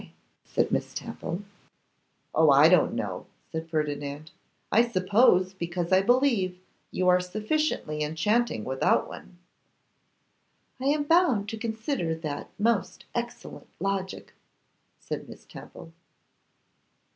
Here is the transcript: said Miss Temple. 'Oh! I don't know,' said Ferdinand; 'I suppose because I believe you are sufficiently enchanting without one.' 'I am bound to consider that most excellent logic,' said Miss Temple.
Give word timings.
said 0.43 0.71
Miss 0.71 0.95
Temple. 0.95 1.43
'Oh! 2.33 2.49
I 2.49 2.69
don't 2.69 2.95
know,' 2.95 3.27
said 3.51 3.69
Ferdinand; 3.69 4.31
'I 4.71 4.87
suppose 4.87 5.53
because 5.53 5.91
I 5.91 6.01
believe 6.01 6.59
you 6.89 7.07
are 7.07 7.19
sufficiently 7.19 8.01
enchanting 8.01 8.63
without 8.63 9.07
one.' 9.07 9.37
'I 10.79 10.85
am 10.85 11.03
bound 11.03 11.47
to 11.49 11.55
consider 11.57 12.15
that 12.15 12.49
most 12.57 13.05
excellent 13.13 13.67
logic,' 13.79 14.33
said 14.97 15.29
Miss 15.29 15.45
Temple. 15.45 15.93